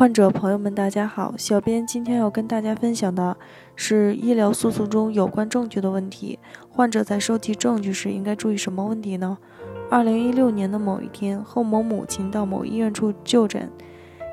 [0.00, 3.36] 患者朋友们，大家好，小编今天要跟大家分享的
[3.76, 6.38] 是医疗诉讼中有关证据的问题。
[6.70, 9.36] 患者在收集证据时应该注意什么问题呢？
[9.90, 13.70] 二零一六年的某一天，贺某母亲到某医院处就诊，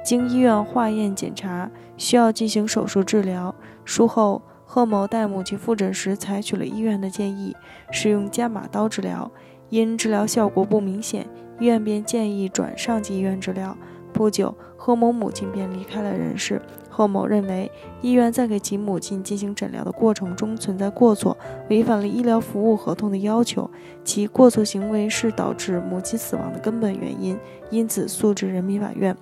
[0.06, 3.54] 经医院化验检查，需要进行手术治疗。
[3.84, 7.54] 术后，贺某带母亲复诊时，采取了医院的建议，
[7.92, 9.30] 使用伽马刀治疗。
[9.70, 11.28] 因治疗效果不明显，
[11.60, 13.78] 医院便建议转上级医院治疗。
[14.18, 16.60] 不久，贺某母亲便离开了人世。
[16.90, 21.38] 贺某认为，医院在给其母亲进行诊疗的过程中存在过错，
[21.70, 23.70] 违反了医疗服务合同的要求，
[24.04, 27.38] 其过错行为是导致母亲死亡的根本原因，
[27.70, 29.16] 因此诉至人民法院。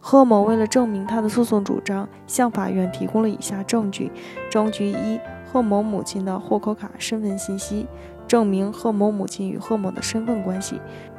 [0.00, 4.10] 贺某为了证明他的诉讼主张，向法院提供了以下证据：
[4.50, 5.20] 证据一，
[5.52, 7.86] 贺某母亲的户口卡身份信息，
[8.26, 10.74] 证明贺某母亲与贺某的身份关系；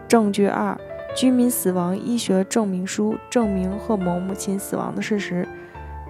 [0.06, 0.78] 证据二。
[1.16, 5.48] 居民死亡医学证明书证明贺某母亲死亡的事实。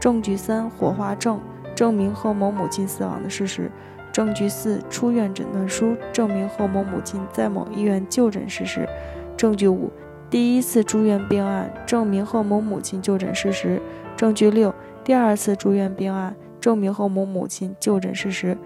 [0.01, 1.39] 证据三：火化证
[1.75, 3.69] 证明贺某母亲死亡的事实。
[4.11, 8.89] 证据四：出院诊断书证明贺某母亲在某医院就诊事实。
[9.37, 9.91] 证据五：
[10.27, 13.79] 第一次住院病案证明贺某母亲就诊事实。
[14.17, 18.57] 证据六：第二次住院病案证明贺某母亲就诊事实。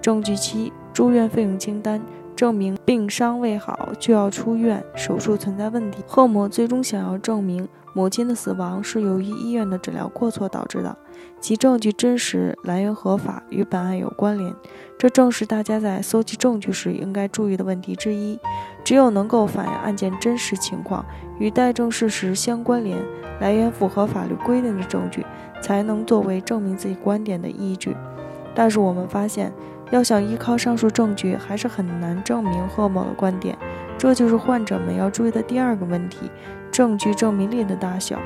[0.00, 2.00] 证据七：住院费用清单。
[2.40, 6.02] 证明病伤未好就要出院，手术存在问题。
[6.06, 10.96] 贺某最终想要证明母亲的死亡是由于医院的诊疗过错导致的，
[11.38, 14.54] 其证据真实、来源合法，与本案有关联。
[14.98, 18.38] 这正是大家在搜集证据时应该注意的问题之一。
[18.82, 21.04] 只有能够反映案件真实情况，
[21.38, 22.96] 与待证事实相关联，
[23.38, 25.26] 来源符合法律规定的证据，
[25.60, 27.94] 才能作为证明自己观点的依据。
[28.54, 29.52] 但是我们发现。
[29.90, 33.56] 要想依靠上述证据，还是很难证明贺某的观点，
[33.98, 36.30] 这就是患者们要注意的第二个问题：
[36.70, 38.18] 证据证明力的大小。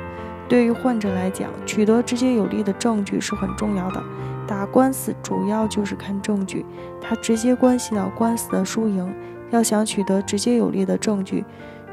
[0.46, 4.02] 对于患者来讲，取得直接有力的证据是很重要的。
[4.46, 6.66] 打官司主要就是看证据，
[7.00, 9.10] 它直接关系到官司的输赢。
[9.50, 11.44] 要想取得直接有力的证据，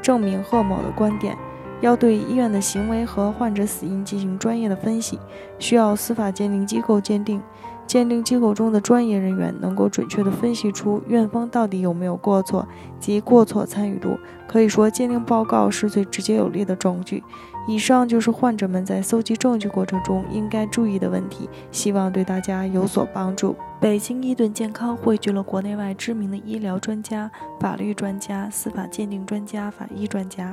[0.02, 1.34] 证明贺某的观点，
[1.80, 5.18] 要对医院的行为和患者死因进行专业的分析，
[5.58, 7.40] 需要司法鉴定机构鉴定。
[7.86, 12.66] 鉴定机构中的专业人员能够准确地分析出院方到底有没有过错
[12.98, 14.18] 及过错参与度。
[14.46, 17.22] 可以说，鉴定报告是最直接有力的证据。
[17.68, 23.54] 以上就是患者们在搜集证据过程中应该注意的问题，希望对大家有所帮助。
[23.80, 30.52] 北京伊顿健康汇聚了国内外知名的医疗专家、法律专家、司法鉴定专家、法医专家，